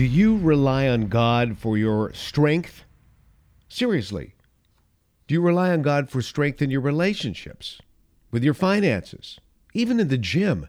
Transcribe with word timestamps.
Do 0.00 0.06
you 0.06 0.38
rely 0.38 0.88
on 0.88 1.08
God 1.08 1.58
for 1.58 1.76
your 1.76 2.10
strength? 2.14 2.84
Seriously. 3.68 4.32
Do 5.26 5.34
you 5.34 5.42
rely 5.42 5.72
on 5.72 5.82
God 5.82 6.08
for 6.08 6.22
strength 6.22 6.62
in 6.62 6.70
your 6.70 6.80
relationships, 6.80 7.82
with 8.30 8.42
your 8.42 8.54
finances, 8.54 9.40
even 9.74 10.00
in 10.00 10.08
the 10.08 10.16
gym? 10.16 10.68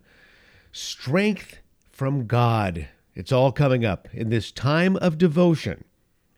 Strength 0.74 1.60
from 1.90 2.28
God. 2.28 2.90
It's 3.16 3.32
all 3.32 3.54
coming 3.54 3.86
up 3.86 4.10
in 4.14 4.32
this 4.32 4.52
time 4.52 4.98
of 4.98 5.18
devotion 5.18 5.86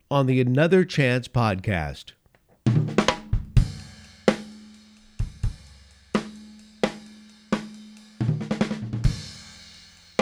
on 0.08 0.26
the 0.26 0.40
Another 0.40 0.84
Chance 0.84 1.26
podcast. 1.26 2.12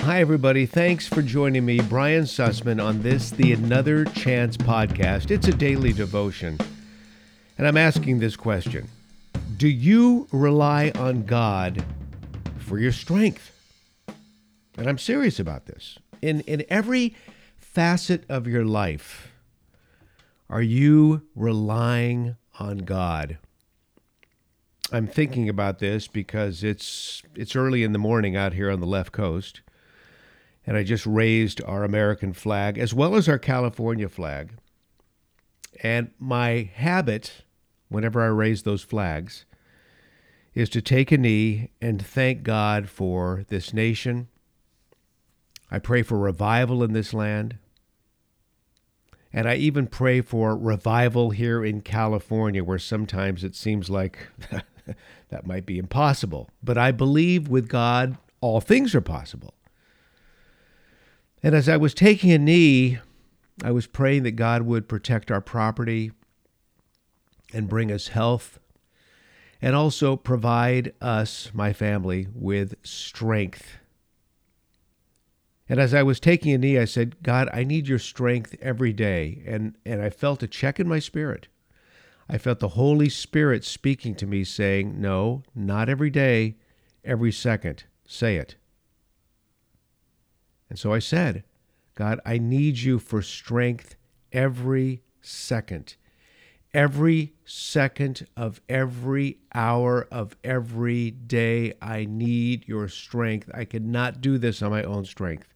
Hi, 0.03 0.21
everybody. 0.21 0.67
Thanks 0.67 1.07
for 1.07 1.23
joining 1.23 1.65
me, 1.65 1.81
Brian 1.81 2.25
Sussman, 2.25 2.85
on 2.85 3.03
this, 3.03 3.31
the 3.31 3.53
Another 3.53 4.05
Chance 4.05 4.57
podcast. 4.57 5.31
It's 5.31 5.47
a 5.47 5.53
daily 5.53 5.93
devotion. 5.93 6.59
And 7.57 7.69
I'm 7.69 7.77
asking 7.77 8.19
this 8.19 8.35
question 8.35 8.89
Do 9.59 9.69
you 9.69 10.27
rely 10.33 10.91
on 10.97 11.23
God 11.23 11.85
for 12.59 12.81
your 12.81 12.91
strength? 12.91 13.53
And 14.77 14.89
I'm 14.89 14.99
serious 14.99 15.39
about 15.39 15.67
this. 15.67 16.01
In, 16.21 16.41
in 16.41 16.65
every 16.69 17.15
facet 17.57 18.25
of 18.29 18.49
your 18.49 18.65
life, 18.65 19.31
are 20.51 20.63
you 20.63 21.23
relying 21.37 22.35
on 22.59 22.79
God? 22.79 23.39
I'm 24.91 25.07
thinking 25.07 25.49
about 25.49 25.79
this 25.79 26.09
because 26.09 26.65
it's 26.65 27.23
it's 27.37 27.55
early 27.55 27.85
in 27.85 27.93
the 27.93 28.01
morning 28.01 28.35
out 28.35 28.55
here 28.55 28.69
on 28.69 28.81
the 28.81 28.87
left 28.87 29.13
coast 29.13 29.61
and 30.67 30.77
I 30.77 30.83
just 30.83 31.07
raised 31.07 31.63
our 31.65 31.85
American 31.85 32.33
flag 32.33 32.79
as 32.79 32.95
well 32.95 33.15
as 33.17 33.29
our 33.29 33.39
California 33.39 34.09
flag. 34.09 34.53
And 35.83 36.11
my 36.19 36.71
habit, 36.75 37.45
whenever 37.89 38.23
I 38.23 38.27
raise 38.27 38.63
those 38.63 38.83
flags, 38.83 39.45
is 40.55 40.69
to 40.71 40.83
take 40.83 41.11
a 41.11 41.19
knee 41.19 41.71
and 41.81 42.05
thank 42.05 42.43
God 42.43 42.89
for 42.89 43.45
this 43.49 43.73
nation. 43.73 44.29
I 45.71 45.79
pray 45.79 46.03
for 46.03 46.19
revival 46.19 46.83
in 46.83 46.93
this 46.93 47.15
land. 47.15 47.57
And 49.33 49.49
I 49.49 49.55
even 49.55 49.87
pray 49.87 50.21
for 50.21 50.55
revival 50.55 51.31
here 51.31 51.65
in 51.65 51.81
California, 51.81 52.63
where 52.63 52.79
sometimes 52.79 53.43
it 53.43 53.57
seems 53.57 53.89
like 53.89 54.19
that 55.31 55.47
might 55.47 55.65
be 55.65 55.79
impossible. 55.79 56.51
But 56.63 56.77
I 56.77 56.93
believe 56.93 57.49
with 57.49 57.69
God, 57.69 58.19
all 58.43 58.61
things 58.61 58.95
are 58.95 59.01
possible. 59.01 59.55
And 61.43 61.55
as 61.55 61.69
I 61.69 61.77
was 61.77 61.95
taking 61.95 62.31
a 62.31 62.39
knee, 62.39 62.99
I 63.65 63.73
was 63.73 63.87
praying 63.87 64.23
that 64.23 64.33
God 64.33 64.63
would 64.63 64.89
protect 64.89 65.31
our 65.31 65.41
property 65.41 66.13
and 67.53 67.69
bring 67.69 67.91
us 67.91 68.09
health 68.09 68.59
and 69.61 69.77
also 69.77 70.17
provide 70.17 70.93
us, 71.01 71.51
my 71.53 71.73
family, 71.73 72.29
with 72.35 72.75
strength. 72.83 73.77
And 75.69 75.81
as 75.81 75.95
I 75.95 76.03
was 76.03 76.19
taking 76.19 76.53
a 76.53 76.59
knee, 76.59 76.79
I 76.79 76.85
said, 76.85 77.23
God, 77.23 77.49
I 77.53 77.63
need 77.63 77.87
your 77.87 78.01
strength 78.01 78.57
every 78.61 78.93
day. 78.93 79.43
And, 79.47 79.77
and 79.87 80.03
I 80.03 80.11
felt 80.11 80.43
a 80.43 80.49
check 80.49 80.81
in 80.81 80.89
my 80.89 80.99
spirit. 80.99 81.49
I 82.29 82.39
felt 82.39 82.59
the 82.59 82.69
Holy 82.69 83.09
Spirit 83.09 83.65
speaking 83.65 84.15
to 84.17 84.27
me, 84.27 84.43
saying, 84.45 85.01
No, 85.01 85.43
not 85.55 85.89
every 85.89 86.11
day, 86.11 86.57
every 87.05 87.33
second. 87.33 87.85
Say 88.07 88.37
it. 88.37 88.57
And 90.73 90.79
so 90.79 90.95
I 90.95 91.01
said, 91.01 91.45
God, 91.97 92.19
I 92.25 92.39
need 92.39 92.79
you 92.79 92.99
for 92.99 93.21
strength 93.21 93.95
every 94.33 95.03
second. 95.21 95.97
Every 96.73 97.35
second 97.45 98.27
of 98.39 98.63
every 98.71 99.41
hour 99.55 100.09
of 100.11 100.35
every 100.43 101.11
day, 101.11 101.75
I 101.83 102.07
need 102.07 102.67
your 102.67 102.89
strength. 102.89 103.51
I 103.53 103.67
cannot 103.67 104.23
do 104.23 104.39
this 104.39 104.63
on 104.63 104.71
my 104.71 104.83
own 104.83 105.05
strength. 105.05 105.53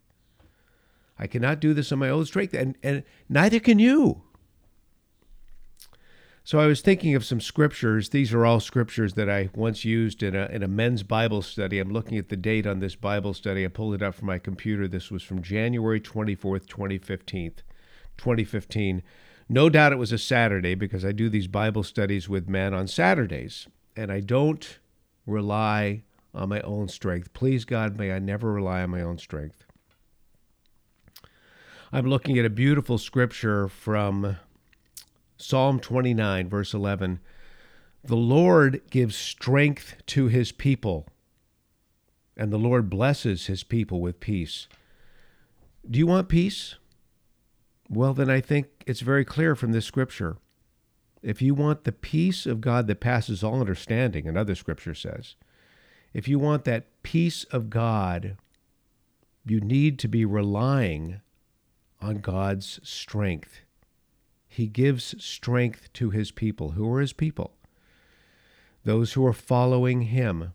I 1.19 1.27
cannot 1.27 1.61
do 1.61 1.73
this 1.73 1.91
on 1.93 1.99
my 1.99 2.11
own 2.11 2.27
strength, 2.27 2.53
and, 2.53 2.77
and 2.83 3.03
neither 3.27 3.59
can 3.59 3.79
you. 3.79 4.23
So 6.47 6.61
I 6.61 6.67
was 6.67 6.81
thinking 6.81 7.17
of 7.17 7.25
some 7.25 7.41
scriptures. 7.41 8.11
These 8.11 8.33
are 8.33 8.47
all 8.47 8.61
scriptures 8.61 9.15
that 9.15 9.29
I 9.29 9.51
once 9.53 9.85
used 9.85 10.23
in 10.23 10.37
a, 10.37 10.47
in 10.47 10.63
a 10.63 10.69
men's 10.69 11.03
Bible 11.03 11.43
study. 11.43 11.81
I'm 11.81 11.93
looking 11.93 12.19
at 12.19 12.29
the 12.29 12.37
date 12.37 12.69
on 12.69 12.79
this 12.79 12.95
Bible 12.95 13.35
study. 13.35 13.65
I 13.65 13.69
pulled 13.69 13.95
it 13.95 14.03
up 14.03 14.15
from 14.15 14.29
my 14.29 14.39
computer. 14.39 14.87
This 14.87 15.11
was 15.11 15.25
from 15.25 15.43
January 15.43 16.01
24th, 16.01 16.69
2015. 16.69 17.55
2015. 18.17 19.03
No 19.49 19.69
doubt 19.69 19.91
it 19.91 19.99
was 19.99 20.13
a 20.13 20.19
Saturday 20.19 20.77
because 20.77 21.05
I 21.05 21.11
do 21.11 21.29
these 21.29 21.49
Bible 21.49 21.83
studies 21.83 22.29
with 22.29 22.49
men 22.49 22.73
on 22.73 22.87
Saturdays, 22.87 23.67
and 23.97 24.13
I 24.13 24.21
don't 24.21 24.79
rely 25.27 26.05
on 26.33 26.49
my 26.49 26.61
own 26.61 26.87
strength. 26.87 27.33
Please, 27.33 27.65
God, 27.65 27.99
may 27.99 28.13
I 28.13 28.21
never 28.21 28.53
rely 28.53 28.85
on 28.85 28.91
my 28.91 29.03
own 29.03 29.19
strength. 29.19 29.65
I'm 31.93 32.07
looking 32.07 32.39
at 32.39 32.45
a 32.45 32.51
beautiful 32.51 32.99
scripture 32.99 33.67
from 33.67 34.37
Psalm 35.37 35.81
29, 35.81 36.49
verse 36.49 36.73
11 36.73 37.21
The 38.03 38.17
Lord 38.17 38.83
gives 38.91 39.17
strength 39.17 39.97
to 40.07 40.29
his 40.29 40.53
people, 40.53 41.07
and 42.37 42.53
the 42.53 42.59
Lord 42.59 42.89
blesses 42.89 43.47
his 43.47 43.63
people 43.63 44.01
with 44.01 44.21
peace. 44.21 44.69
Do 45.89 45.99
you 45.99 46.07
want 46.07 46.29
peace? 46.29 46.77
Well, 47.89 48.15
then 48.15 48.31
I 48.31 48.41
think 48.41 48.69
it's 48.87 49.01
very 49.01 49.25
clear 49.25 49.55
from 49.55 49.73
this 49.73 49.87
scripture. 49.87 50.39
If 51.23 51.41
you 51.41 51.55
want 51.55 51.85
the 51.85 51.93
peace 51.93 52.47
of 52.47 52.61
God 52.61 52.87
that 52.87 53.01
passes 53.01 53.45
all 53.45 53.61
understanding, 53.61 54.27
another 54.27 54.55
scripture 54.55 54.95
says, 54.95 55.35
if 56.17 56.27
you 56.27 56.39
want 56.39 56.65
that 56.65 57.03
peace 57.03 57.45
of 57.45 57.69
God, 57.69 58.39
you 59.45 59.61
need 59.61 59.99
to 59.99 60.09
be 60.09 60.25
relying 60.25 61.21
on 62.01 62.21
God's 62.21 62.81
strength. 62.83 63.66
He 64.57 64.69
gives 64.69 65.23
strength 65.23 65.93
to 65.93 66.09
his 66.09 66.31
people. 66.31 66.71
Who 66.71 66.91
are 66.91 67.03
his 67.03 67.13
people? 67.13 67.53
Those 68.85 69.13
who 69.13 69.27
are 69.27 69.35
following 69.35 70.01
him, 70.01 70.55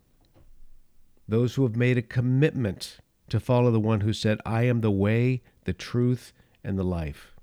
those 1.28 1.54
who 1.54 1.62
have 1.62 1.76
made 1.76 2.00
a 2.00 2.02
commitment 2.02 2.98
to 3.30 3.40
follow 3.40 3.70
the 3.70 3.80
one 3.80 4.02
who 4.02 4.12
said, 4.12 4.40
I 4.44 4.64
am 4.64 4.82
the 4.82 4.90
way, 4.90 5.44
the 5.66 5.74
truth, 5.74 6.34
and 6.64 6.80
the 6.80 6.84
life. 6.84 7.36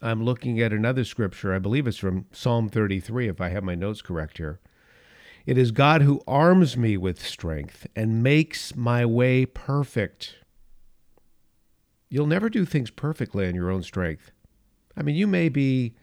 I'm 0.00 0.22
looking 0.22 0.60
at 0.60 0.72
another 0.72 1.02
scripture. 1.02 1.52
I 1.52 1.58
believe 1.58 1.88
it's 1.88 1.98
from 1.98 2.26
Psalm 2.30 2.68
33, 2.68 3.26
if 3.26 3.40
I 3.40 3.48
have 3.48 3.64
my 3.64 3.74
notes 3.74 4.00
correct 4.00 4.38
here. 4.38 4.60
It 5.44 5.58
is 5.58 5.72
God 5.72 6.02
who 6.02 6.22
arms 6.24 6.76
me 6.76 6.96
with 6.96 7.26
strength 7.26 7.88
and 7.96 8.22
makes 8.22 8.76
my 8.76 9.04
way 9.04 9.44
perfect. 9.44 10.36
You'll 12.08 12.28
never 12.28 12.48
do 12.48 12.64
things 12.64 12.90
perfectly 12.90 13.48
in 13.48 13.56
your 13.56 13.68
own 13.68 13.82
strength. 13.82 14.30
I 14.96 15.02
mean, 15.02 15.14
you 15.14 15.26
may 15.26 15.48
be 15.48 15.94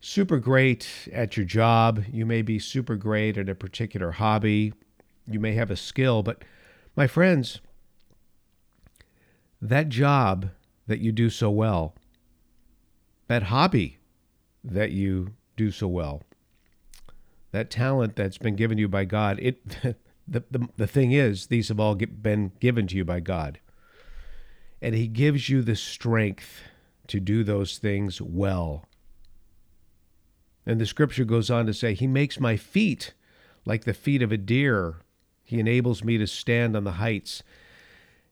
super 0.00 0.38
great 0.38 1.08
at 1.12 1.36
your 1.36 1.46
job, 1.46 2.04
you 2.12 2.26
may 2.26 2.42
be 2.42 2.58
super 2.58 2.96
great 2.96 3.38
at 3.38 3.48
a 3.48 3.54
particular 3.54 4.12
hobby, 4.12 4.74
you 5.26 5.40
may 5.40 5.54
have 5.54 5.70
a 5.70 5.76
skill, 5.76 6.22
but 6.22 6.44
my 6.96 7.06
friends, 7.06 7.60
that 9.60 9.88
job 9.88 10.50
that 10.86 11.00
you 11.00 11.10
do 11.10 11.30
so 11.30 11.50
well, 11.50 11.94
that 13.28 13.44
hobby 13.44 13.98
that 14.62 14.90
you 14.90 15.32
do 15.56 15.70
so 15.70 15.88
well, 15.88 16.22
that 17.52 17.70
talent 17.70 18.16
that's 18.16 18.38
been 18.38 18.56
given 18.56 18.76
to 18.76 18.82
you 18.82 18.88
by 18.88 19.04
God, 19.04 19.38
it 19.40 19.64
the, 20.28 20.44
the, 20.50 20.68
the 20.76 20.86
thing 20.86 21.12
is, 21.12 21.46
these 21.46 21.68
have 21.68 21.80
all 21.80 21.94
get, 21.94 22.22
been 22.22 22.52
given 22.60 22.86
to 22.88 22.96
you 22.96 23.04
by 23.04 23.20
God. 23.20 23.58
And 24.82 24.94
He 24.94 25.06
gives 25.06 25.48
you 25.48 25.62
the 25.62 25.76
strength 25.76 26.62
to 27.08 27.20
do 27.20 27.44
those 27.44 27.78
things 27.78 28.20
well. 28.20 28.86
And 30.66 30.80
the 30.80 30.86
scripture 30.86 31.24
goes 31.24 31.50
on 31.50 31.66
to 31.66 31.74
say, 31.74 31.94
He 31.94 32.06
makes 32.06 32.40
my 32.40 32.56
feet 32.56 33.12
like 33.66 33.84
the 33.84 33.94
feet 33.94 34.22
of 34.22 34.32
a 34.32 34.36
deer. 34.36 34.96
He 35.42 35.60
enables 35.60 36.02
me 36.02 36.16
to 36.18 36.26
stand 36.26 36.76
on 36.76 36.84
the 36.84 36.92
heights. 36.92 37.42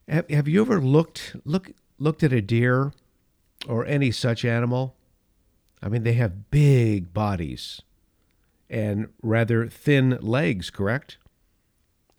Have, 0.08 0.28
have 0.30 0.48
you 0.48 0.62
ever 0.62 0.80
looked 0.80 1.36
look 1.44 1.72
looked 1.98 2.22
at 2.22 2.32
a 2.32 2.40
deer 2.40 2.92
or 3.69 3.84
any 3.86 4.10
such 4.10 4.44
animal? 4.44 4.96
I 5.82 5.88
mean, 5.88 6.04
they 6.04 6.14
have 6.14 6.50
big 6.50 7.12
bodies 7.12 7.82
and 8.70 9.08
rather 9.22 9.68
thin 9.68 10.18
legs, 10.20 10.70
correct? 10.70 11.18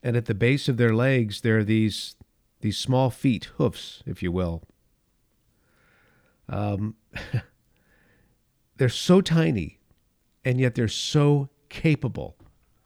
And 0.04 0.16
at 0.16 0.26
the 0.26 0.36
base 0.36 0.70
of 0.70 0.78
their 0.78 0.94
legs, 0.94 1.42
there 1.42 1.60
are 1.60 1.64
these 1.64 2.16
these 2.62 2.78
small 2.78 3.10
feet, 3.10 3.46
hoofs, 3.58 4.04
if 4.06 4.24
you 4.24 4.32
will. 4.32 4.64
Um, 6.54 6.96
they're 8.78 8.90
so 8.90 9.22
tiny, 9.22 9.80
and 10.46 10.60
yet 10.60 10.76
they're 10.76 10.88
so 10.88 11.50
capable. 11.70 12.36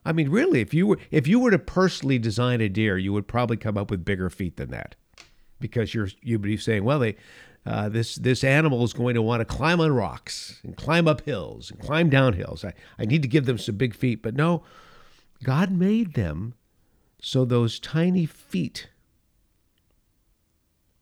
I 0.05 0.13
mean, 0.13 0.29
really, 0.29 0.61
if 0.61 0.73
you 0.73 0.87
were 0.87 0.99
if 1.11 1.27
you 1.27 1.39
were 1.39 1.51
to 1.51 1.59
personally 1.59 2.17
design 2.17 2.61
a 2.61 2.69
deer, 2.69 2.97
you 2.97 3.11
would 3.13 3.27
probably 3.27 3.57
come 3.57 3.77
up 3.77 3.91
with 3.91 4.05
bigger 4.05 4.29
feet 4.29 4.57
than 4.57 4.69
that. 4.71 4.95
because 5.59 5.93
you're 5.93 6.09
you'd 6.21 6.41
be 6.41 6.57
saying, 6.57 6.83
well, 6.83 6.99
they 6.99 7.15
uh, 7.65 7.89
this 7.89 8.15
this 8.15 8.43
animal 8.43 8.83
is 8.83 8.93
going 8.93 9.15
to 9.15 9.21
want 9.21 9.41
to 9.41 9.45
climb 9.45 9.81
on 9.81 9.91
rocks 9.91 10.59
and 10.63 10.77
climb 10.77 11.07
up 11.07 11.21
hills 11.25 11.71
and 11.71 11.79
climb 11.79 12.09
down 12.09 12.33
hills. 12.33 12.63
I, 12.63 12.73
I 12.97 13.05
need 13.05 13.21
to 13.23 13.27
give 13.27 13.45
them 13.45 13.57
some 13.57 13.75
big 13.75 13.93
feet. 13.93 14.21
But 14.23 14.35
no, 14.35 14.63
God 15.43 15.71
made 15.71 16.13
them 16.13 16.53
so 17.21 17.43
those 17.43 17.79
tiny 17.79 18.25
feet 18.25 18.89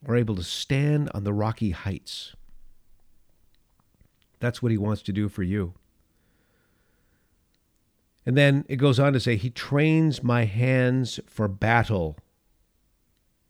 are 0.07 0.15
able 0.15 0.35
to 0.35 0.44
stand 0.44 1.09
on 1.13 1.23
the 1.23 1.33
rocky 1.33 1.71
heights. 1.71 2.35
That's 4.45 4.62
what 4.62 4.71
he 4.71 4.77
wants 4.77 5.01
to 5.01 5.12
do 5.12 5.27
for 5.27 5.42
you. 5.42 5.74
And 8.27 8.38
then 8.38 8.63
it 8.69 8.75
goes 8.75 9.00
on 9.00 9.13
to 9.13 9.19
say, 9.19 9.38
He 9.38 9.50
trains 9.50 10.21
my 10.21 10.45
hands 10.45 11.19
for 11.25 11.47
battle. 11.47 12.15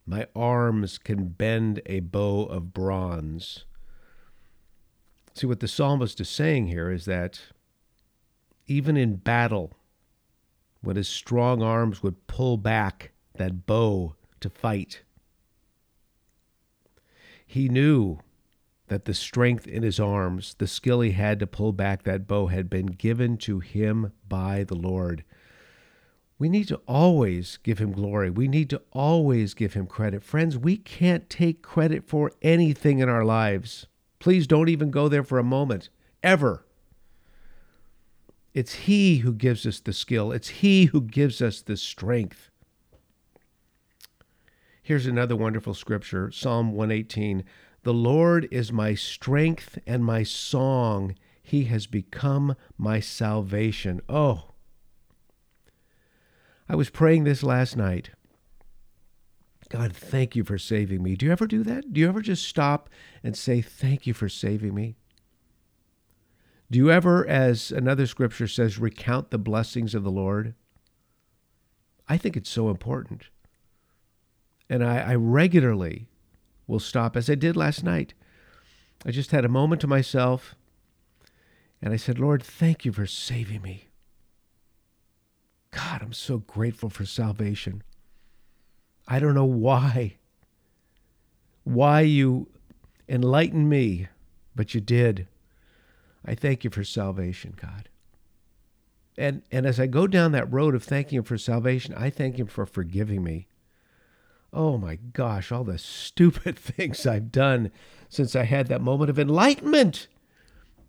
My 0.05 0.27
arms 0.33 0.97
can 0.97 1.27
bend 1.27 1.81
a 1.85 1.99
bow 1.99 2.45
of 2.45 2.73
bronze. 2.73 3.65
See, 5.33 5.45
what 5.45 5.59
the 5.59 5.67
psalmist 5.67 6.21
is 6.21 6.29
saying 6.29 6.67
here 6.67 6.89
is 6.89 7.03
that 7.03 7.41
even 8.65 8.95
in 8.95 9.17
battle, 9.17 9.73
when 10.79 10.95
his 10.95 11.09
strong 11.09 11.61
arms 11.61 12.03
would 12.03 12.25
pull 12.27 12.55
back 12.55 13.11
that 13.35 13.65
bow 13.65 14.15
to 14.39 14.49
fight, 14.49 15.01
he 17.45 17.67
knew 17.67 18.19
that 18.87 19.05
the 19.05 19.13
strength 19.13 19.67
in 19.67 19.83
his 19.83 19.99
arms, 19.99 20.55
the 20.57 20.67
skill 20.67 21.01
he 21.01 21.11
had 21.11 21.39
to 21.39 21.47
pull 21.47 21.71
back 21.71 22.03
that 22.03 22.27
bow, 22.27 22.47
had 22.47 22.69
been 22.69 22.85
given 22.87 23.37
to 23.37 23.59
him 23.59 24.11
by 24.27 24.63
the 24.63 24.75
Lord. 24.75 25.23
We 26.37 26.49
need 26.49 26.67
to 26.67 26.81
always 26.87 27.57
give 27.63 27.79
him 27.79 27.93
glory. 27.93 28.29
We 28.29 28.47
need 28.47 28.69
to 28.71 28.81
always 28.91 29.53
give 29.53 29.73
him 29.73 29.87
credit. 29.87 30.21
Friends, 30.21 30.57
we 30.57 30.77
can't 30.77 31.29
take 31.29 31.61
credit 31.61 32.07
for 32.07 32.31
anything 32.41 32.99
in 32.99 33.07
our 33.07 33.23
lives. 33.23 33.87
Please 34.19 34.45
don't 34.45 34.69
even 34.69 34.91
go 34.91 35.07
there 35.07 35.23
for 35.23 35.39
a 35.39 35.43
moment, 35.43 35.89
ever. 36.21 36.65
It's 38.53 38.73
he 38.73 39.17
who 39.17 39.33
gives 39.33 39.65
us 39.65 39.79
the 39.79 39.93
skill, 39.93 40.31
it's 40.31 40.47
he 40.47 40.85
who 40.85 41.01
gives 41.01 41.41
us 41.41 41.61
the 41.61 41.77
strength. 41.77 42.49
Here's 44.85 45.07
another 45.07 45.35
wonderful 45.35 45.73
scripture 45.73 46.29
Psalm 46.29 46.71
118. 46.71 47.43
The 47.81 47.91
Lord 47.91 48.47
is 48.51 48.71
my 48.71 48.93
strength 48.93 49.79
and 49.87 50.05
my 50.05 50.21
song. 50.21 51.15
He 51.41 51.63
has 51.63 51.87
become 51.87 52.55
my 52.77 52.99
salvation. 52.99 53.99
Oh, 54.07 54.51
I 56.69 56.75
was 56.75 56.91
praying 56.91 57.23
this 57.23 57.41
last 57.41 57.75
night. 57.75 58.11
God, 59.69 59.91
thank 59.91 60.35
you 60.35 60.43
for 60.43 60.59
saving 60.59 61.01
me. 61.01 61.15
Do 61.15 61.25
you 61.25 61.31
ever 61.31 61.47
do 61.47 61.63
that? 61.63 61.91
Do 61.91 61.99
you 61.99 62.07
ever 62.07 62.21
just 62.21 62.47
stop 62.47 62.87
and 63.23 63.35
say, 63.35 63.61
Thank 63.61 64.05
you 64.05 64.13
for 64.13 64.29
saving 64.29 64.75
me? 64.75 64.97
Do 66.69 66.77
you 66.77 66.91
ever, 66.91 67.25
as 67.25 67.71
another 67.71 68.05
scripture 68.05 68.47
says, 68.47 68.77
recount 68.77 69.31
the 69.31 69.39
blessings 69.39 69.95
of 69.95 70.03
the 70.03 70.11
Lord? 70.11 70.53
I 72.07 72.17
think 72.17 72.37
it's 72.37 72.51
so 72.51 72.69
important. 72.69 73.29
And 74.69 74.83
I, 74.83 75.11
I 75.11 75.15
regularly 75.15 76.07
will 76.67 76.79
stop, 76.79 77.15
as 77.15 77.29
I 77.29 77.35
did 77.35 77.55
last 77.55 77.83
night. 77.83 78.13
I 79.05 79.11
just 79.11 79.31
had 79.31 79.45
a 79.45 79.49
moment 79.49 79.81
to 79.81 79.87
myself 79.87 80.55
and 81.81 81.93
I 81.93 81.97
said, 81.97 82.17
Lord, 82.19 82.41
thank 82.41 82.83
you 82.85 82.91
for 82.91 83.05
saving 83.05 83.61
me. 83.61 83.89
God, 85.71 86.01
I'm 86.01 86.13
so 86.13 86.39
grateful 86.39 86.89
for 86.89 87.05
salvation. 87.05 87.83
I 89.07 89.19
don't 89.19 89.35
know 89.35 89.45
why. 89.45 90.15
Why 91.63 92.01
you 92.01 92.47
enlightened 93.07 93.69
me, 93.69 94.07
but 94.55 94.73
you 94.73 94.81
did. 94.81 95.27
I 96.25 96.33
thank 96.33 96.63
you 96.63 96.69
for 96.69 96.83
salvation, 96.83 97.53
God. 97.61 97.89
And 99.17 99.43
and 99.51 99.65
as 99.65 99.79
I 99.79 99.85
go 99.85 100.07
down 100.07 100.31
that 100.31 100.51
road 100.51 100.75
of 100.75 100.83
thanking 100.83 101.19
him 101.19 101.23
for 101.23 101.37
salvation, 101.37 101.93
I 101.95 102.09
thank 102.09 102.37
him 102.37 102.47
for 102.47 102.65
forgiving 102.65 103.23
me. 103.23 103.47
Oh 104.55 104.77
my 104.77 104.95
gosh, 104.95 105.51
all 105.51 105.65
the 105.65 105.77
stupid 105.77 106.57
things 106.57 107.05
I've 107.05 107.29
done 107.31 107.71
since 108.07 108.37
I 108.37 108.43
had 108.43 108.67
that 108.67 108.81
moment 108.81 109.09
of 109.09 109.19
enlightenment. 109.19 110.07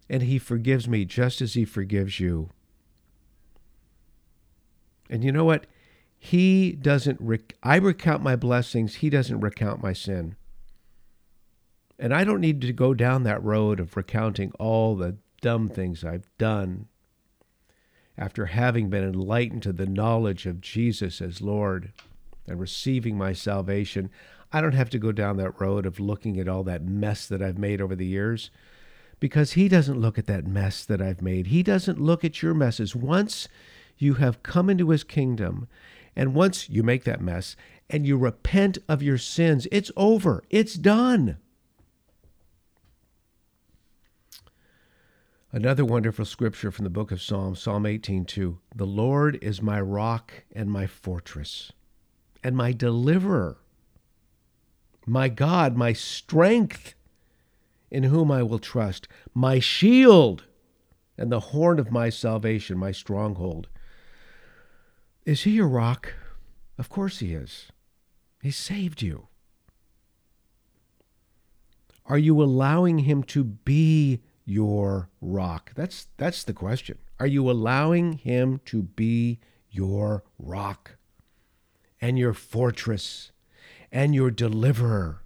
And 0.08 0.22
he 0.22 0.38
forgives 0.38 0.86
me 0.86 1.04
just 1.04 1.42
as 1.42 1.54
he 1.54 1.64
forgives 1.64 2.20
you. 2.20 2.50
And 5.10 5.24
you 5.24 5.32
know 5.32 5.44
what? 5.44 5.66
He 6.16 6.72
doesn't, 6.72 7.20
rec- 7.20 7.56
I 7.62 7.76
recount 7.76 8.22
my 8.22 8.36
blessings, 8.36 8.96
he 8.96 9.10
doesn't 9.10 9.40
recount 9.40 9.82
my 9.82 9.92
sin. 9.92 10.36
And 11.98 12.14
I 12.14 12.22
don't 12.22 12.40
need 12.40 12.60
to 12.60 12.72
go 12.72 12.94
down 12.94 13.24
that 13.24 13.42
road 13.42 13.80
of 13.80 13.96
recounting 13.96 14.52
all 14.60 14.94
the 14.94 15.16
dumb 15.40 15.68
things 15.68 16.04
I've 16.04 16.28
done 16.38 16.86
after 18.16 18.46
having 18.46 18.90
been 18.90 19.04
enlightened 19.04 19.62
to 19.64 19.72
the 19.72 19.86
knowledge 19.86 20.46
of 20.46 20.60
Jesus 20.60 21.20
as 21.20 21.40
Lord 21.40 21.92
and 22.46 22.60
receiving 22.60 23.16
my 23.16 23.32
salvation. 23.32 24.10
I 24.52 24.60
don't 24.60 24.74
have 24.74 24.90
to 24.90 24.98
go 24.98 25.12
down 25.12 25.36
that 25.38 25.60
road 25.60 25.86
of 25.86 26.00
looking 26.00 26.38
at 26.38 26.48
all 26.48 26.62
that 26.64 26.84
mess 26.84 27.26
that 27.26 27.42
I've 27.42 27.58
made 27.58 27.80
over 27.80 27.96
the 27.96 28.06
years 28.06 28.50
because 29.20 29.52
He 29.52 29.68
doesn't 29.68 30.00
look 30.00 30.18
at 30.18 30.26
that 30.26 30.46
mess 30.46 30.84
that 30.84 31.00
I've 31.00 31.22
made. 31.22 31.48
He 31.48 31.62
doesn't 31.62 32.00
look 32.00 32.24
at 32.24 32.42
your 32.42 32.54
messes. 32.54 32.94
Once 32.94 33.48
you 33.98 34.14
have 34.14 34.42
come 34.42 34.68
into 34.68 34.90
his 34.90 35.04
kingdom, 35.04 35.68
and 36.14 36.34
once 36.34 36.68
you 36.68 36.82
make 36.82 37.04
that 37.04 37.20
mess 37.20 37.56
and 37.88 38.06
you 38.06 38.16
repent 38.16 38.78
of 38.88 39.02
your 39.02 39.18
sins, 39.18 39.66
it's 39.70 39.90
over, 39.96 40.42
it's 40.50 40.74
done. 40.74 41.38
Another 45.52 45.84
wonderful 45.84 46.24
scripture 46.24 46.70
from 46.70 46.84
the 46.84 46.90
book 46.90 47.10
of 47.10 47.22
Psalms, 47.22 47.60
Psalm 47.60 47.84
18:2. 47.84 48.58
The 48.74 48.86
Lord 48.86 49.38
is 49.42 49.62
my 49.62 49.80
rock 49.80 50.44
and 50.54 50.70
my 50.70 50.86
fortress 50.86 51.72
and 52.42 52.56
my 52.56 52.72
deliverer, 52.72 53.58
my 55.06 55.28
God, 55.28 55.76
my 55.76 55.92
strength, 55.92 56.94
in 57.90 58.04
whom 58.04 58.30
I 58.30 58.42
will 58.42 58.58
trust, 58.58 59.08
my 59.34 59.58
shield 59.58 60.44
and 61.16 61.30
the 61.30 61.40
horn 61.40 61.78
of 61.78 61.90
my 61.90 62.10
salvation, 62.10 62.76
my 62.78 62.92
stronghold. 62.92 63.68
Is 65.24 65.42
he 65.42 65.52
your 65.52 65.68
rock? 65.68 66.14
Of 66.78 66.88
course 66.88 67.20
he 67.20 67.32
is. 67.32 67.66
He 68.42 68.50
saved 68.50 69.02
you. 69.02 69.28
Are 72.04 72.18
you 72.18 72.40
allowing 72.42 72.98
him 72.98 73.22
to 73.24 73.42
be 73.42 74.20
your 74.44 75.08
rock? 75.20 75.72
That's 75.74 76.06
that's 76.16 76.44
the 76.44 76.52
question. 76.52 76.98
Are 77.18 77.26
you 77.26 77.50
allowing 77.50 78.12
him 78.12 78.60
to 78.66 78.82
be 78.82 79.40
your 79.70 80.22
rock 80.38 80.96
and 82.00 82.18
your 82.18 82.32
fortress 82.32 83.32
and 83.90 84.14
your 84.14 84.30
deliverer? 84.30 85.22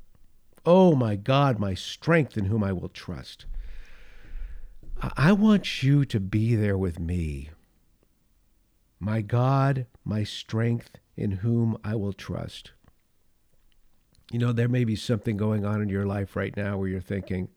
Oh 0.64 0.94
my 0.94 1.16
God, 1.16 1.58
my 1.58 1.74
strength 1.74 2.36
in 2.36 2.46
whom 2.46 2.62
I 2.62 2.72
will 2.72 2.88
trust. 2.88 3.46
I 5.16 5.32
want 5.32 5.82
you 5.82 6.04
to 6.04 6.20
be 6.20 6.54
there 6.54 6.76
with 6.76 7.00
me 7.00 7.50
my 9.00 9.22
God, 9.22 9.86
my 10.04 10.22
strength, 10.22 10.98
in 11.16 11.30
whom 11.30 11.78
I 11.82 11.96
will 11.96 12.12
trust. 12.12 12.72
You 14.30 14.38
know, 14.38 14.52
there 14.52 14.68
may 14.68 14.84
be 14.84 14.94
something 14.94 15.36
going 15.36 15.64
on 15.64 15.80
in 15.80 15.88
your 15.88 16.04
life 16.04 16.36
right 16.36 16.56
now 16.56 16.76
where 16.76 16.88
you're 16.88 17.00
thinking, 17.00 17.48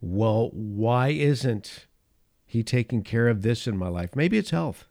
well, 0.00 0.50
why 0.52 1.08
isn't 1.08 1.86
he 2.44 2.62
taking 2.62 3.02
care 3.02 3.26
of 3.26 3.42
this 3.42 3.66
in 3.66 3.76
my 3.76 3.88
life? 3.88 4.14
Maybe 4.14 4.36
it's 4.38 4.50
health. 4.50 4.86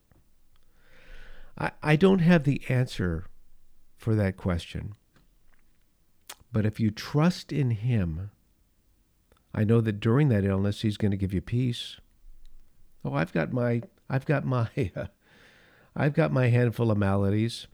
I, 1.57 1.71
I 1.81 1.95
don't 1.95 2.19
have 2.19 2.43
the 2.43 2.61
answer 2.69 3.25
for 3.97 4.15
that 4.15 4.37
question. 4.37 4.95
But 6.51 6.65
if 6.65 6.79
you 6.79 6.91
trust 6.91 7.51
in 7.51 7.71
him, 7.71 8.31
I 9.53 9.63
know 9.63 9.81
that 9.81 9.99
during 9.99 10.29
that 10.29 10.45
illness, 10.45 10.81
he's 10.81 10.97
going 10.97 11.11
to 11.11 11.17
give 11.17 11.33
you 11.33 11.41
peace. 11.41 11.97
Oh, 13.03 13.13
I've 13.13 13.33
got 13.33 13.53
my 13.53 13.81
I've 14.09 14.25
got 14.25 14.45
my 14.45 14.69
I've 15.95 16.13
got 16.13 16.31
my 16.31 16.47
handful 16.47 16.91
of 16.91 16.97
maladies. 16.97 17.67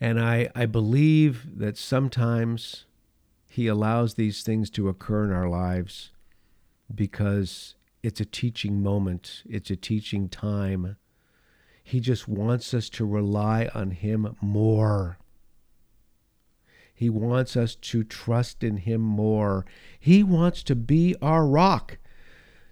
And 0.00 0.18
I, 0.18 0.50
I 0.54 0.66
believe 0.66 1.58
that 1.58 1.76
sometimes 1.76 2.86
he 3.46 3.66
allows 3.66 4.14
these 4.14 4.42
things 4.42 4.70
to 4.70 4.88
occur 4.88 5.24
in 5.24 5.32
our 5.32 5.48
lives 5.48 6.10
because 6.94 7.74
it's 8.02 8.20
a 8.20 8.24
teaching 8.24 8.82
moment, 8.82 9.42
it's 9.46 9.70
a 9.70 9.76
teaching 9.76 10.28
time. 10.28 10.96
He 11.82 12.00
just 12.00 12.28
wants 12.28 12.72
us 12.74 12.88
to 12.90 13.04
rely 13.04 13.70
on 13.74 13.90
him 13.90 14.36
more. 14.40 15.18
He 16.94 17.08
wants 17.08 17.56
us 17.56 17.74
to 17.74 18.04
trust 18.04 18.62
in 18.62 18.78
him 18.78 19.00
more. 19.00 19.64
He 19.98 20.22
wants 20.22 20.62
to 20.64 20.74
be 20.76 21.16
our 21.22 21.46
rock 21.46 21.98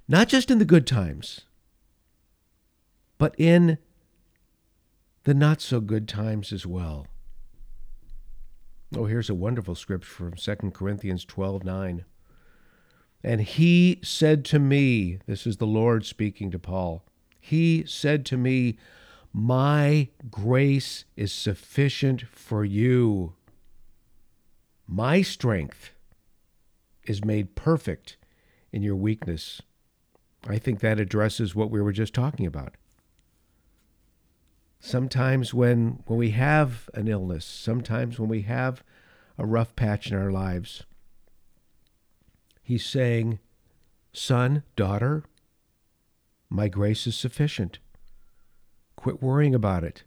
not 0.09 0.29
just 0.29 0.51
in 0.51 0.59
the 0.59 0.65
good 0.65 0.87
times, 0.87 1.43
but 3.19 3.35
in 3.39 3.79
the 5.25 5.35
not 5.35 5.61
so 5.61 5.81
good 5.81 6.09
times 6.09 6.53
as 6.53 6.67
well. 6.67 7.07
Oh, 8.97 9.05
here's 9.05 9.29
a 9.29 9.35
wonderful 9.35 9.75
scripture 9.75 10.09
from 10.09 10.33
2 10.33 10.71
Corinthians 10.71 11.27
12 11.27 11.63
9. 11.63 12.05
And 13.23 13.41
he 13.43 14.01
said 14.03 14.45
to 14.47 14.59
me, 14.59 15.19
this 15.27 15.47
is 15.47 15.59
the 15.59 15.67
Lord 15.67 16.07
speaking 16.07 16.51
to 16.53 16.59
Paul, 16.59 17.05
he 17.49 17.83
said 17.87 18.27
to 18.27 18.37
me, 18.37 18.77
My 19.33 20.09
grace 20.31 21.07
is 21.17 21.33
sufficient 21.33 22.29
for 22.29 22.63
you. 22.63 23.33
My 24.87 25.23
strength 25.23 25.93
is 27.05 27.25
made 27.25 27.55
perfect 27.55 28.19
in 28.71 28.83
your 28.83 28.97
weakness. 28.97 29.63
I 30.47 30.59
think 30.59 30.81
that 30.81 31.01
addresses 31.01 31.55
what 31.55 31.71
we 31.71 31.81
were 31.81 31.93
just 31.93 32.13
talking 32.13 32.45
about. 32.45 32.75
Sometimes 34.79 35.55
when 35.55 36.03
when 36.05 36.19
we 36.19 36.33
have 36.33 36.91
an 36.93 37.09
illness, 37.09 37.47
sometimes 37.47 38.19
when 38.19 38.29
we 38.29 38.43
have 38.43 38.85
a 39.39 39.47
rough 39.47 39.75
patch 39.75 40.11
in 40.11 40.19
our 40.19 40.31
lives, 40.31 40.85
he's 42.63 42.85
saying, 42.85 43.39
"Son, 44.13 44.65
daughter, 44.77 45.25
my 46.51 46.69
grace 46.69 47.07
is 47.07 47.17
sufficient. 47.17 47.79
Quit 48.97 49.23
worrying 49.23 49.55
about 49.55 49.85
it. 49.85 50.05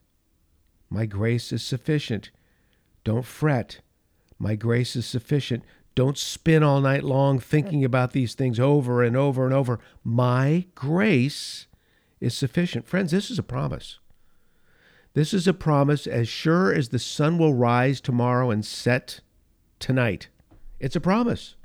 My 0.89 1.05
grace 1.05 1.51
is 1.51 1.63
sufficient. 1.63 2.31
Don't 3.03 3.25
fret. 3.25 3.81
My 4.37 4.55
grace 4.55 4.95
is 4.95 5.05
sufficient. 5.05 5.63
Don't 5.93 6.17
spin 6.17 6.63
all 6.63 6.81
night 6.81 7.03
long 7.03 7.39
thinking 7.39 7.85
about 7.85 8.11
these 8.11 8.33
things 8.33 8.59
over 8.59 9.03
and 9.03 9.15
over 9.15 9.45
and 9.45 9.53
over. 9.53 9.79
My 10.03 10.65
grace 10.73 11.67
is 12.19 12.35
sufficient. 12.35 12.87
Friends, 12.87 13.11
this 13.11 13.29
is 13.29 13.39
a 13.39 13.43
promise. 13.43 13.99
This 15.13 15.33
is 15.33 15.47
a 15.47 15.53
promise 15.53 16.07
as 16.07 16.29
sure 16.29 16.73
as 16.73 16.89
the 16.89 16.99
sun 16.99 17.37
will 17.37 17.53
rise 17.53 17.99
tomorrow 17.99 18.49
and 18.49 18.65
set 18.65 19.19
tonight. 19.79 20.29
It's 20.79 20.95
a 20.95 21.01
promise. 21.01 21.55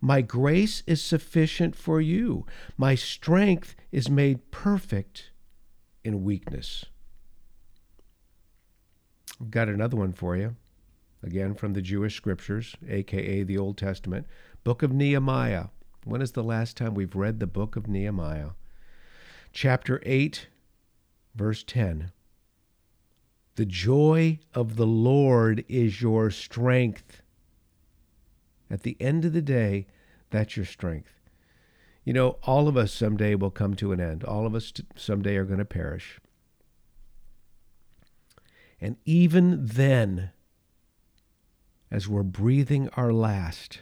My 0.00 0.20
grace 0.20 0.82
is 0.86 1.02
sufficient 1.02 1.74
for 1.74 2.00
you. 2.00 2.46
My 2.76 2.94
strength 2.94 3.74
is 3.92 4.10
made 4.10 4.50
perfect 4.50 5.30
in 6.04 6.24
weakness. 6.24 6.84
I've 9.40 9.50
got 9.50 9.68
another 9.68 9.96
one 9.96 10.12
for 10.12 10.36
you, 10.36 10.56
again 11.22 11.54
from 11.54 11.72
the 11.72 11.82
Jewish 11.82 12.16
scriptures, 12.16 12.76
aka 12.88 13.42
the 13.42 13.58
Old 13.58 13.76
Testament. 13.78 14.26
Book 14.62 14.82
of 14.82 14.92
Nehemiah. 14.92 15.66
When 16.04 16.22
is 16.22 16.32
the 16.32 16.44
last 16.44 16.76
time 16.76 16.94
we've 16.94 17.16
read 17.16 17.40
the 17.40 17.46
book 17.46 17.76
of 17.76 17.88
Nehemiah? 17.88 18.50
Chapter 19.52 20.00
8, 20.04 20.48
verse 21.34 21.64
10. 21.64 22.12
The 23.56 23.64
joy 23.64 24.40
of 24.52 24.76
the 24.76 24.86
Lord 24.86 25.64
is 25.68 26.02
your 26.02 26.30
strength. 26.30 27.22
At 28.74 28.82
the 28.82 28.96
end 28.98 29.24
of 29.24 29.32
the 29.32 29.40
day, 29.40 29.86
that's 30.30 30.56
your 30.56 30.66
strength. 30.66 31.12
You 32.02 32.12
know, 32.12 32.38
all 32.42 32.66
of 32.66 32.76
us 32.76 32.92
someday 32.92 33.36
will 33.36 33.52
come 33.52 33.74
to 33.74 33.92
an 33.92 34.00
end. 34.00 34.24
All 34.24 34.46
of 34.46 34.54
us 34.56 34.72
someday 34.96 35.36
are 35.36 35.44
going 35.44 35.60
to 35.60 35.64
perish. 35.64 36.18
And 38.80 38.96
even 39.04 39.64
then, 39.64 40.32
as 41.88 42.08
we're 42.08 42.24
breathing 42.24 42.88
our 42.96 43.12
last, 43.12 43.78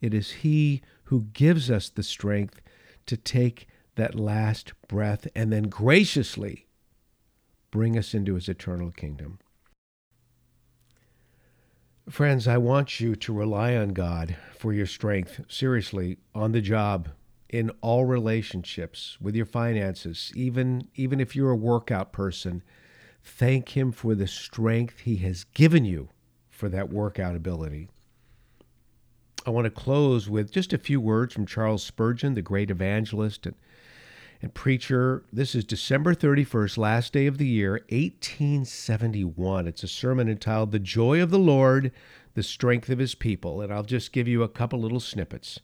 it 0.00 0.12
is 0.12 0.32
He 0.42 0.82
who 1.04 1.28
gives 1.32 1.70
us 1.70 1.88
the 1.88 2.02
strength 2.02 2.60
to 3.06 3.16
take 3.16 3.68
that 3.94 4.16
last 4.16 4.72
breath 4.88 5.28
and 5.36 5.52
then 5.52 5.68
graciously 5.68 6.66
bring 7.70 7.96
us 7.96 8.12
into 8.12 8.34
his 8.34 8.48
eternal 8.48 8.90
kingdom. 8.90 9.38
Friends, 12.10 12.48
I 12.48 12.58
want 12.58 12.98
you 12.98 13.14
to 13.14 13.32
rely 13.32 13.76
on 13.76 13.90
God 13.90 14.36
for 14.58 14.72
your 14.72 14.86
strength, 14.86 15.42
seriously, 15.48 16.18
on 16.34 16.50
the 16.50 16.60
job, 16.60 17.10
in 17.48 17.70
all 17.82 18.04
relationships, 18.04 19.16
with 19.20 19.36
your 19.36 19.46
finances, 19.46 20.32
even, 20.34 20.88
even 20.96 21.20
if 21.20 21.36
you're 21.36 21.52
a 21.52 21.56
workout 21.56 22.12
person. 22.12 22.64
Thank 23.22 23.76
Him 23.76 23.92
for 23.92 24.16
the 24.16 24.26
strength 24.26 24.98
He 25.00 25.18
has 25.18 25.44
given 25.44 25.84
you 25.84 26.08
for 26.48 26.68
that 26.68 26.92
workout 26.92 27.36
ability. 27.36 27.88
I 29.46 29.50
want 29.50 29.66
to 29.66 29.70
close 29.70 30.28
with 30.28 30.50
just 30.50 30.72
a 30.72 30.78
few 30.78 31.00
words 31.00 31.32
from 31.32 31.46
Charles 31.46 31.84
Spurgeon, 31.84 32.34
the 32.34 32.42
great 32.42 32.72
evangelist 32.72 33.46
and 33.46 33.54
and 34.42 34.54
preacher. 34.54 35.24
This 35.32 35.54
is 35.54 35.64
December 35.64 36.14
31st, 36.14 36.78
last 36.78 37.12
day 37.12 37.26
of 37.26 37.38
the 37.38 37.46
year, 37.46 37.72
1871. 37.90 39.66
It's 39.66 39.82
a 39.82 39.88
sermon 39.88 40.28
entitled 40.28 40.72
The 40.72 40.78
Joy 40.78 41.22
of 41.22 41.30
the 41.30 41.38
Lord, 41.38 41.92
the 42.34 42.42
Strength 42.42 42.88
of 42.88 42.98
His 42.98 43.14
People. 43.14 43.60
And 43.60 43.72
I'll 43.72 43.82
just 43.82 44.12
give 44.12 44.26
you 44.26 44.42
a 44.42 44.48
couple 44.48 44.80
little 44.80 45.00
snippets. 45.00 45.60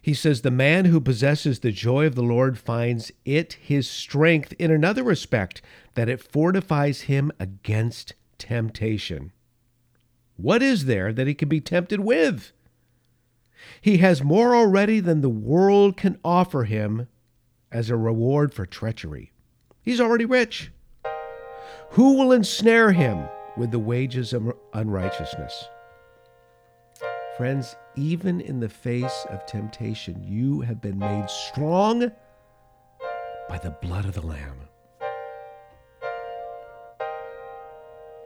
He 0.00 0.14
says, 0.14 0.40
The 0.40 0.50
man 0.50 0.86
who 0.86 1.00
possesses 1.00 1.60
the 1.60 1.72
joy 1.72 2.06
of 2.06 2.14
the 2.14 2.22
Lord 2.22 2.58
finds 2.58 3.12
it 3.24 3.54
his 3.54 3.88
strength 3.88 4.54
in 4.58 4.70
another 4.70 5.02
respect, 5.02 5.60
that 5.94 6.08
it 6.08 6.22
fortifies 6.22 7.02
him 7.02 7.32
against 7.38 8.14
temptation. 8.38 9.32
What 10.36 10.62
is 10.62 10.86
there 10.86 11.12
that 11.12 11.26
he 11.26 11.34
can 11.34 11.48
be 11.48 11.60
tempted 11.60 12.00
with? 12.00 12.52
He 13.82 13.98
has 13.98 14.22
more 14.22 14.54
already 14.54 15.00
than 15.00 15.20
the 15.20 15.28
world 15.28 15.98
can 15.98 16.18
offer 16.24 16.64
him 16.64 17.08
as 17.72 17.90
a 17.90 17.96
reward 17.96 18.52
for 18.52 18.66
treachery. 18.66 19.32
He's 19.82 20.00
already 20.00 20.24
rich. 20.24 20.72
Who 21.90 22.14
will 22.14 22.32
ensnare 22.32 22.92
him 22.92 23.28
with 23.56 23.70
the 23.70 23.78
wages 23.78 24.32
of 24.32 24.52
unrighteousness? 24.72 25.68
Friends, 27.36 27.74
even 27.96 28.40
in 28.40 28.60
the 28.60 28.68
face 28.68 29.26
of 29.30 29.46
temptation, 29.46 30.22
you 30.22 30.60
have 30.60 30.80
been 30.80 30.98
made 30.98 31.28
strong 31.30 32.10
by 33.48 33.58
the 33.58 33.76
blood 33.82 34.04
of 34.04 34.14
the 34.14 34.26
Lamb. 34.26 34.60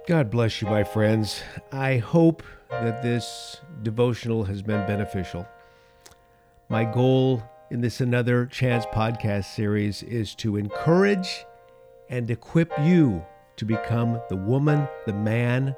God 0.06 0.30
bless 0.30 0.60
you, 0.60 0.68
my 0.68 0.84
friends. 0.84 1.42
I 1.72 1.96
hope 1.96 2.42
that 2.68 3.02
this 3.02 3.60
devotional 3.82 4.44
has 4.44 4.60
been 4.60 4.86
beneficial. 4.86 5.48
My 6.68 6.84
goal 6.84 7.42
in 7.70 7.80
this 7.80 8.00
Another 8.00 8.46
Chance 8.46 8.86
podcast 8.86 9.46
series 9.46 10.02
is 10.02 10.34
to 10.36 10.56
encourage 10.56 11.44
and 12.10 12.30
equip 12.30 12.70
you 12.80 13.24
to 13.56 13.64
become 13.64 14.20
the 14.28 14.36
woman, 14.36 14.86
the 15.06 15.12
man 15.12 15.74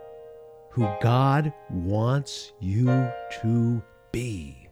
who 0.71 0.89
God 1.01 1.53
wants 1.71 2.53
you 2.61 3.11
to 3.41 3.83
be. 4.13 4.69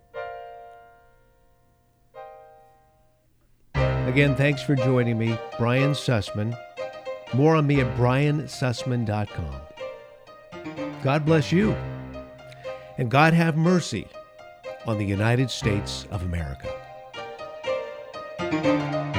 Again, 3.74 4.36
thanks 4.36 4.62
for 4.62 4.74
joining 4.74 5.16
me, 5.18 5.38
Brian 5.58 5.92
Sussman. 5.92 6.56
More 7.32 7.56
on 7.56 7.66
me 7.66 7.80
at 7.80 7.96
briansussman.com. 7.96 9.60
God 11.02 11.24
bless 11.24 11.50
you, 11.52 11.72
and 12.98 13.10
God 13.10 13.32
have 13.34 13.56
mercy 13.56 14.06
on 14.86 14.98
the 14.98 15.04
United 15.04 15.50
States 15.50 16.06
of 16.10 16.22
America. 16.22 16.83
Thank 18.62 19.06
you. 19.06 19.13